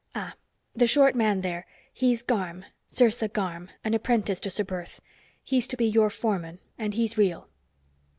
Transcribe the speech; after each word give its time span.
Ah. 0.15 0.33
The 0.75 0.87
short 0.87 1.13
man 1.13 1.41
there 1.41 1.67
he's 1.93 2.23
Garm. 2.23 2.65
Sersa 2.89 3.31
Garm, 3.31 3.69
an 3.83 3.93
apprentice 3.93 4.39
to 4.39 4.49
Ser 4.49 4.65
Perth. 4.65 4.99
He's 5.43 5.67
to 5.67 5.77
be 5.77 5.85
your 5.85 6.09
foreman, 6.09 6.57
and 6.75 6.95
he's 6.95 7.19
real." 7.19 7.47